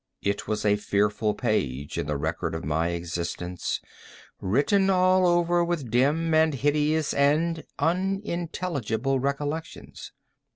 [0.23, 3.79] It was a fearful page in the record my existence,
[4.39, 10.11] written all over with dim, and hideous, and unintelligible recollections.